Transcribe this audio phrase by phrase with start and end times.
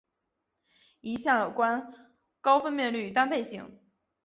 [1.01, 1.93] 一项有关
[2.41, 3.77] 高分辨率单倍型。